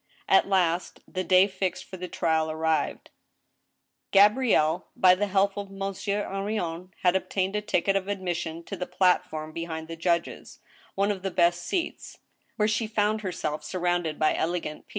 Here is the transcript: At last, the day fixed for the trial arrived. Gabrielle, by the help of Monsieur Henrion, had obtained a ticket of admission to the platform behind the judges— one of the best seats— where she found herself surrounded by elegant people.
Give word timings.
At 0.27 0.47
last, 0.49 1.01
the 1.07 1.23
day 1.23 1.45
fixed 1.47 1.85
for 1.85 1.95
the 1.95 2.07
trial 2.07 2.49
arrived. 2.49 3.11
Gabrielle, 4.09 4.87
by 4.95 5.13
the 5.13 5.27
help 5.27 5.55
of 5.55 5.69
Monsieur 5.69 6.23
Henrion, 6.23 6.89
had 7.03 7.15
obtained 7.15 7.55
a 7.55 7.61
ticket 7.61 7.95
of 7.95 8.07
admission 8.07 8.63
to 8.63 8.75
the 8.75 8.87
platform 8.87 9.51
behind 9.51 9.87
the 9.87 9.95
judges— 9.95 10.57
one 10.95 11.11
of 11.11 11.21
the 11.21 11.29
best 11.29 11.61
seats— 11.61 12.17
where 12.55 12.67
she 12.67 12.87
found 12.87 13.21
herself 13.21 13.63
surrounded 13.63 14.17
by 14.17 14.33
elegant 14.35 14.87
people. 14.87 14.89